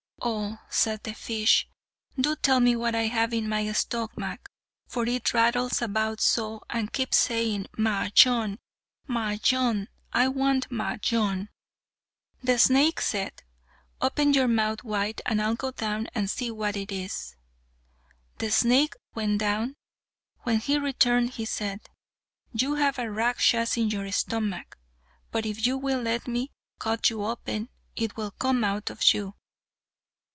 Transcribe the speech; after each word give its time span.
"Oh," 0.23 0.59
says 0.69 0.99
the 1.01 1.15
fish, 1.15 1.67
"do 2.15 2.35
tell 2.35 2.59
me 2.59 2.75
what 2.75 2.93
I 2.93 3.07
have 3.07 3.33
in 3.33 3.49
my 3.49 3.71
stomach, 3.71 4.51
for 4.87 5.07
it 5.07 5.33
rattles 5.33 5.81
about 5.81 6.21
so, 6.21 6.61
and 6.69 6.93
keeps 6.93 7.17
saying, 7.17 7.65
'Majnun, 7.75 8.59
Majnun; 9.09 9.87
I 10.13 10.27
want 10.27 10.69
Majnun.'" 10.69 11.47
The 12.43 12.59
snake 12.59 13.01
said, 13.01 13.41
"Open 13.99 14.33
your 14.35 14.47
mouth 14.47 14.83
wide, 14.83 15.23
and 15.25 15.41
I'll 15.41 15.55
go 15.55 15.71
down 15.71 16.05
and 16.13 16.29
see 16.29 16.51
what 16.51 16.77
it 16.77 16.91
is." 16.91 17.35
The 18.37 18.51
snake 18.51 18.93
went 19.15 19.39
down: 19.39 19.73
when 20.43 20.59
he 20.59 20.77
returned 20.77 21.31
he 21.31 21.45
said, 21.45 21.89
"You 22.53 22.75
have 22.75 22.99
a 22.99 23.09
Rakshas 23.09 23.75
in 23.75 23.89
your 23.89 24.11
stomach, 24.11 24.77
but 25.31 25.47
if 25.47 25.65
you 25.65 25.79
will 25.79 25.99
let 26.03 26.27
me 26.27 26.51
cut 26.77 27.09
you 27.09 27.25
open, 27.25 27.69
it 27.95 28.17
will 28.17 28.29
come 28.29 28.63
out 28.63 28.91
of 28.91 29.15
you." 29.15 29.33